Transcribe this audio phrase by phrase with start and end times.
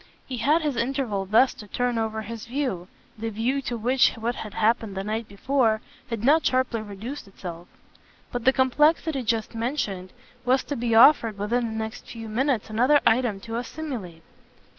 [0.27, 2.87] He had his interval thus to turn over his view
[3.19, 7.67] the view to which what had happened the night before had not sharply reduced itself;
[8.31, 10.11] but the complexity just mentioned
[10.43, 14.23] was to be offered within the next few minutes another item to assimilate.